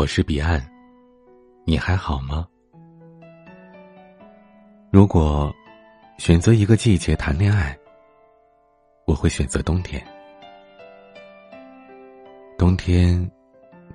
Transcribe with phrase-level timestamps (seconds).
[0.00, 0.58] 我是彼岸，
[1.66, 2.48] 你还好吗？
[4.90, 5.54] 如果
[6.16, 7.78] 选择一个季节谈恋爱，
[9.04, 10.02] 我会选择冬天。
[12.56, 13.30] 冬天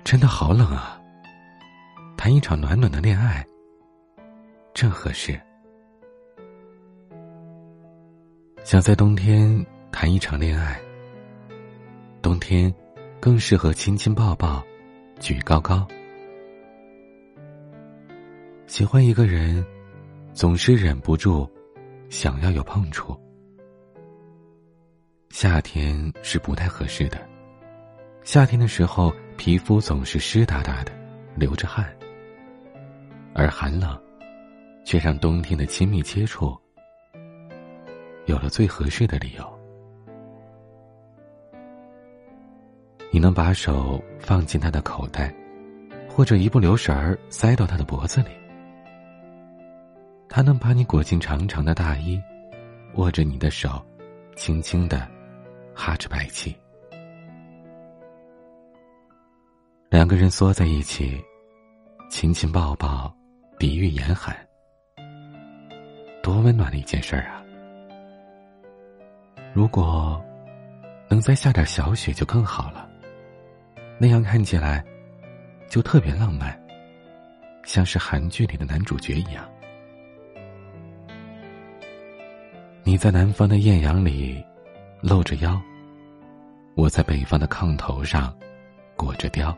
[0.04, 0.96] 真的好冷啊！
[2.16, 3.44] 谈一场暖暖的恋爱
[4.74, 5.36] 正合适。
[8.62, 10.80] 想在冬天谈一场恋爱，
[12.22, 12.72] 冬天
[13.18, 14.62] 更适合亲亲抱抱。
[15.18, 15.86] 举高高，
[18.66, 19.64] 喜欢一个人，
[20.34, 21.50] 总是忍不住
[22.10, 23.18] 想要有碰触。
[25.30, 27.18] 夏天是不太合适的，
[28.22, 30.92] 夏天的时候皮肤总是湿哒哒的，
[31.34, 31.90] 流着汗，
[33.34, 33.98] 而寒冷，
[34.84, 36.56] 却让冬天的亲密接触
[38.26, 39.55] 有了最合适的理由。
[43.16, 45.34] 你能把手放进他的口袋，
[46.06, 48.28] 或者一不留神儿塞到他的脖子里。
[50.28, 52.20] 他能把你裹进长长的大衣，
[52.96, 53.82] 握着你的手，
[54.36, 55.08] 轻轻的
[55.74, 56.54] 哈着白气。
[59.88, 61.18] 两个人缩在一起，
[62.10, 63.10] 亲亲抱抱，
[63.58, 64.36] 抵御严寒，
[66.22, 67.42] 多温暖的一件事儿啊！
[69.54, 70.22] 如果
[71.08, 72.90] 能再下点小雪，就更好了。
[73.98, 74.84] 那样看起来，
[75.68, 76.58] 就特别浪漫，
[77.64, 79.48] 像是韩剧里的男主角一样。
[82.84, 84.44] 你在南方的艳阳里
[85.00, 85.60] 露着腰，
[86.74, 88.32] 我在北方的炕头上
[88.96, 89.56] 裹着貂。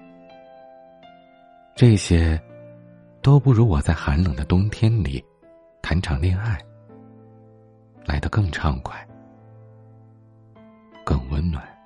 [1.75, 2.41] 这些
[3.20, 5.23] 都不如我在寒冷的冬天里
[5.83, 6.58] 谈场恋爱
[8.05, 9.06] 来得更畅快，
[11.05, 11.77] 更温暖。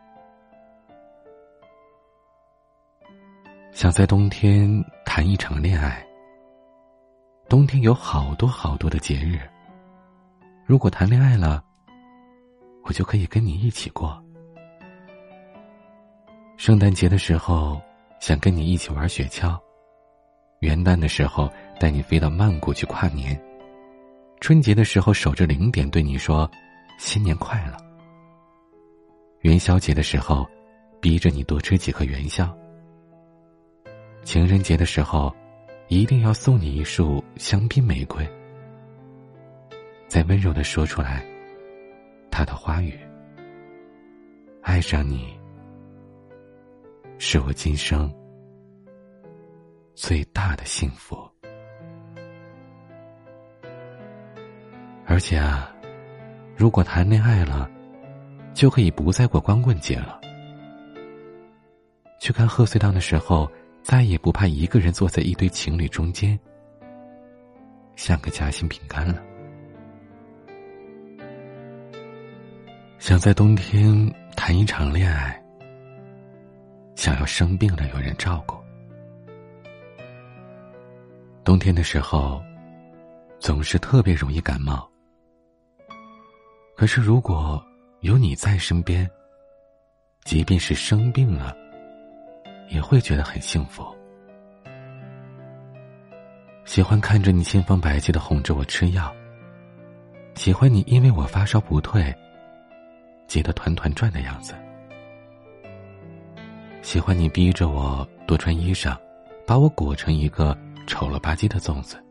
[3.73, 4.69] 想在冬天
[5.03, 6.07] 谈一场恋爱。
[7.49, 9.41] 冬天有好多好多的节日。
[10.67, 11.65] 如果谈恋爱了，
[12.85, 14.23] 我就可以跟你一起过。
[16.59, 17.81] 圣诞节的时候，
[18.21, 19.59] 想跟你一起玩雪橇；
[20.61, 21.51] 元旦的时候，
[21.81, 23.35] 带你飞到曼谷去跨年；
[24.39, 26.49] 春节的时候，守着零点对你说
[27.01, 27.77] “新年快乐”；
[29.41, 30.47] 元宵节的时候，
[31.01, 32.55] 逼着你多吃几颗元宵。
[34.25, 35.35] 情人节的时候，
[35.89, 38.27] 一定要送你一束香槟玫瑰，
[40.07, 41.25] 再温柔的说出来，
[42.31, 42.99] 他的花语。
[44.63, 45.37] 爱上你，
[47.19, 48.11] 是我今生
[49.95, 51.19] 最大的幸福。
[55.05, 55.75] 而且啊，
[56.57, 57.69] 如果谈恋爱了，
[58.55, 60.21] 就可以不再过光棍节了。
[62.21, 63.51] 去看贺岁档的时候。
[63.83, 66.39] 再也不怕一个人坐在一堆情侣中间，
[67.97, 69.23] 像个夹心饼干了。
[72.99, 73.93] 想在冬天
[74.37, 75.43] 谈一场恋爱，
[76.95, 78.57] 想要生病了有人照顾。
[81.43, 82.41] 冬天的时候，
[83.41, 84.89] 总是特别容易感冒。
[86.77, 87.61] 可是如果
[88.01, 89.11] 有你在身边，
[90.25, 91.57] 即便是生病了。
[92.73, 93.85] 也会觉得很幸福。
[96.65, 99.15] 喜欢看着你千方百计的哄着我吃药，
[100.35, 102.15] 喜欢你因为我发烧不退，
[103.27, 104.55] 急得团团转的样子，
[106.81, 108.97] 喜欢你逼着我多穿衣裳，
[109.47, 110.57] 把我裹成一个
[110.87, 112.03] 丑了吧唧的粽子。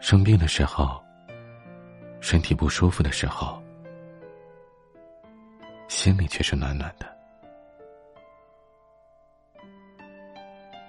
[0.00, 1.00] 生病的时候，
[2.20, 3.62] 身体不舒服的时候，
[5.86, 7.17] 心里却是暖暖的。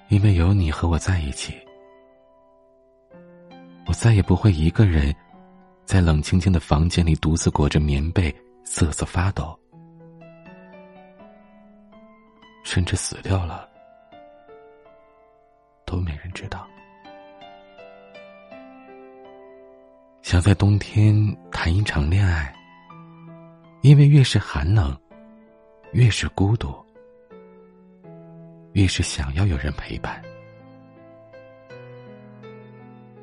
[0.09, 1.54] 因为有你和我在一起，
[3.86, 5.16] 我再也不会一个人
[5.86, 9.57] 在冷清清的房间里独自裹着棉被瑟瑟发抖，
[12.63, 13.69] 甚至死掉了
[15.86, 16.68] 都没人知道。
[20.24, 21.16] 想在冬天
[21.51, 22.51] 谈一场恋爱，
[23.81, 25.00] 因为越是寒冷，
[25.92, 26.88] 越是孤独。
[28.74, 30.21] 越是想要有人陪伴，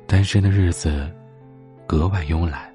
[0.05, 1.09] 单身的日子
[1.87, 2.73] 格外慵懒，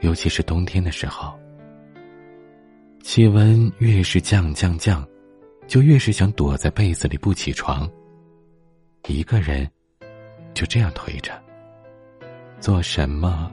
[0.00, 1.38] 尤其是冬天的时候，
[3.02, 5.06] 气温越是降降降，
[5.66, 7.88] 就越是想躲在被子里不起床，
[9.06, 9.70] 一个人
[10.54, 11.32] 就这样颓着，
[12.58, 13.52] 做什么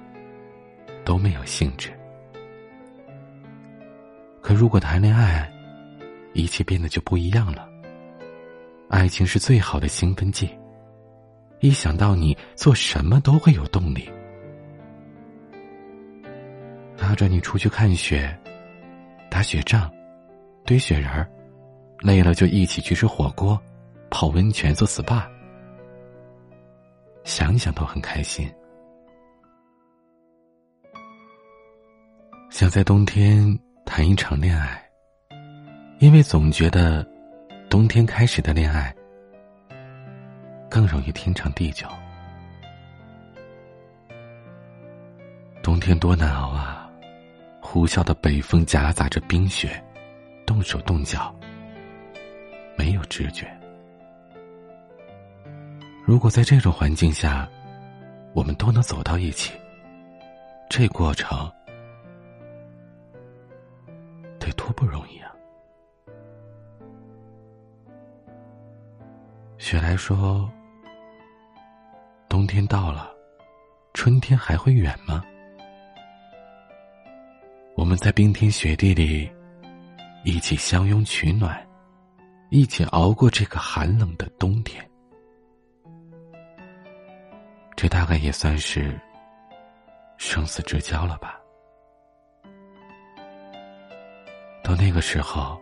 [1.06, 1.92] 都没有兴致。
[4.42, 5.48] 可如果谈恋爱，
[6.34, 7.69] 一切变得就不一样了。
[8.90, 10.50] 爱情是最好的兴奋剂。
[11.60, 14.10] 一想到你，做什么都会有动力。
[16.98, 18.36] 拉着你出去看雪、
[19.30, 19.92] 打雪仗、
[20.66, 21.30] 堆雪人儿，
[22.00, 23.62] 累了就一起去吃火锅、
[24.10, 25.24] 泡温泉、做 SPA，
[27.24, 28.50] 想想都很开心。
[32.50, 34.84] 想在冬天谈一场恋爱，
[36.00, 37.08] 因为总觉得
[37.70, 38.94] 冬天开始的恋爱
[40.70, 41.88] 更容易天长地久。
[45.62, 46.90] 冬天多难熬啊！
[47.62, 49.82] 呼啸的北风夹杂着冰雪，
[50.48, 51.34] 动手动脚，
[52.76, 53.48] 没有知觉。
[56.04, 57.48] 如果在这种环境下，
[58.34, 59.54] 我们都能走到一起，
[60.72, 61.52] 这过程
[64.40, 65.32] 得多不容易啊！
[69.70, 70.52] 雪莱说
[72.28, 73.08] ：“冬天到了，
[73.94, 75.24] 春天还会远吗？”
[77.78, 79.32] 我们在冰天雪地里
[80.26, 81.56] 一起相拥取暖，
[82.50, 84.84] 一起熬过这个寒冷的冬天。
[87.76, 89.00] 这大概也算是
[90.18, 91.40] 生死之交了吧。
[94.64, 95.62] 到那个时候，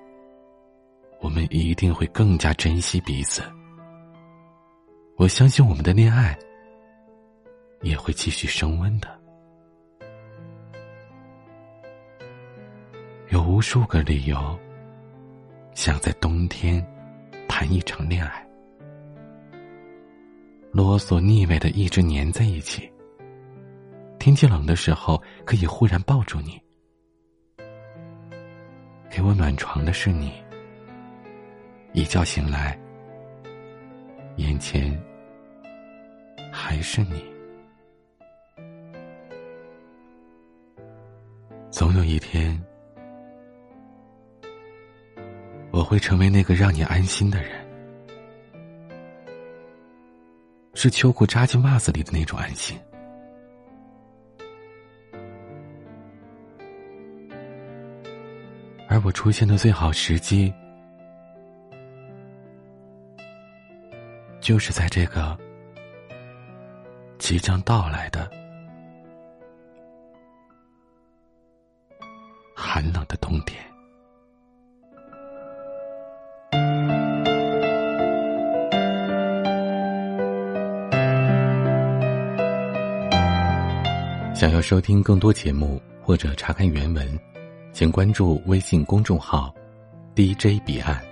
[1.20, 3.44] 我们一定会更加珍惜彼此。
[5.18, 6.38] 我相信我们的恋爱
[7.82, 9.20] 也会继续升温的。
[13.30, 14.38] 有无数个理由，
[15.74, 16.86] 想在冬天
[17.50, 18.48] 谈一场恋爱，
[20.72, 22.88] 啰嗦腻味的一直粘在一起。
[24.20, 26.62] 天气冷的时候，可以忽然抱住你，
[29.10, 30.32] 给我暖床的是你。
[31.94, 32.80] 一觉醒来，
[34.38, 34.98] 眼前
[36.52, 37.24] 还是你。
[41.70, 42.60] 总有一天。
[45.70, 47.52] 我会成为那个让你安心的人，
[50.74, 52.76] 是秋裤扎进袜子里的那种安心。
[58.88, 60.52] 而我出现的最好时机，
[64.48, 65.38] 就是在这个
[67.18, 68.32] 即将到来的
[72.56, 73.62] 寒冷的冬天。
[84.34, 87.20] 想要收听更多节目或者查看原文，
[87.74, 89.54] 请关注微信公众号
[90.16, 91.04] “DJ 彼岸”。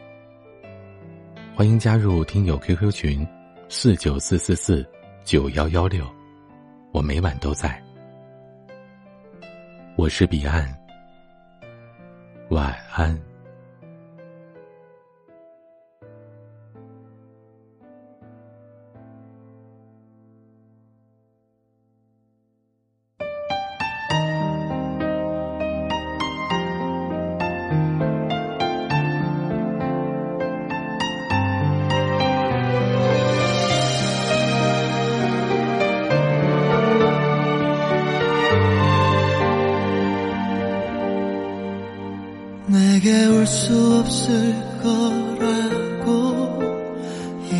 [1.57, 3.25] 欢迎加入听友 QQ 群：
[3.69, 4.85] 四九四四四
[5.23, 6.05] 九幺幺六，
[6.91, 7.81] 我每晚都在。
[9.95, 10.67] 我是彼岸，
[12.49, 13.17] 晚安。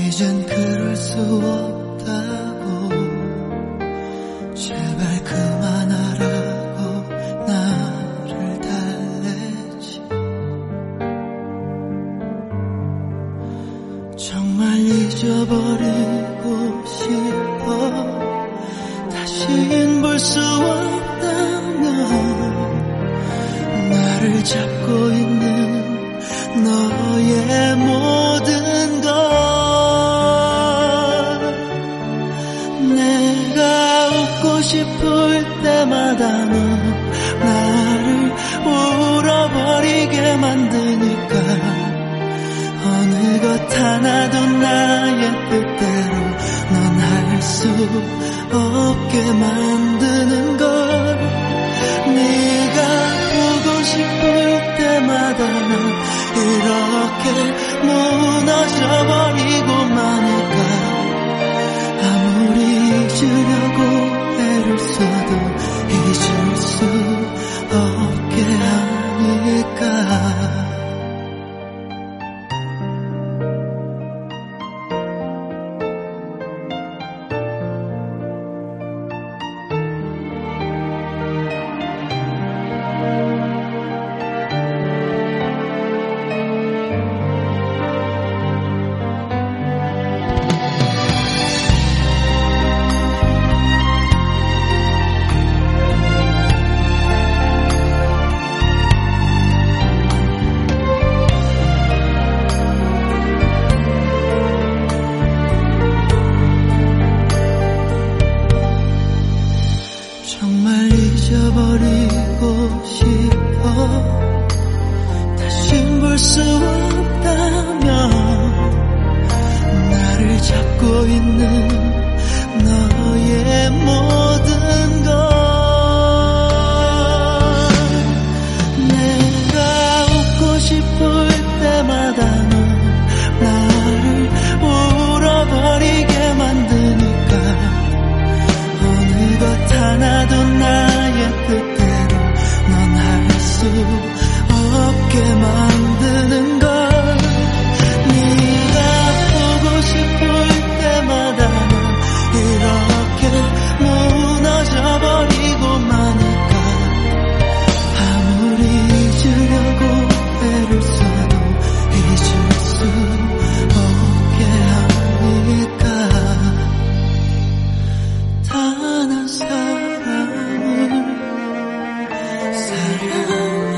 [0.07, 2.89] 이젠 그럴 수 없다고.
[4.53, 6.79] 제발 그만하라고
[7.47, 10.01] 나를 달래지.
[14.17, 16.45] 정말 잊어버리고
[16.85, 17.65] 싶어.
[19.09, 21.83] 다시는 볼 수 없다면
[23.91, 25.64] 나를 잡고 있는
[35.85, 36.55] 때마다 너
[37.45, 38.33] 나를
[38.65, 41.35] 울어버리게 만드니까.
[42.85, 46.13] 어느 것 하나도 나의 뜻대로
[46.71, 47.67] 넌 할 수
[48.51, 50.65] 없게 만드는 걸.
[52.15, 52.79] 네가
[53.33, 55.41] 보고 싶을 때마다
[56.35, 57.25] 이렇게
[57.83, 59.25] 무너져버리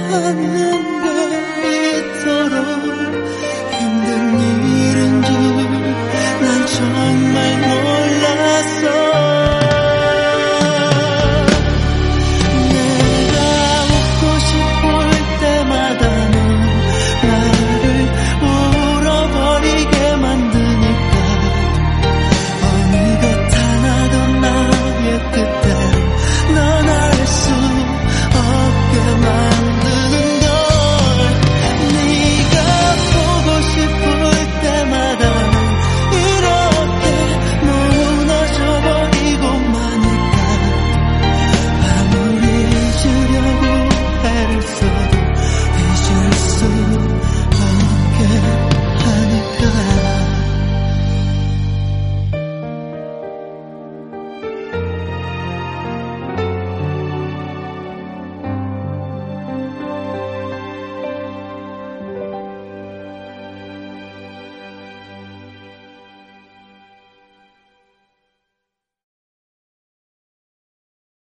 [0.10, 1.06] 사랑하는가
[1.64, 2.58] 이토록
[3.72, 4.10] 힘든
[4.66, 5.32] 일인 줄
[6.42, 7.87] 난 정말 몰라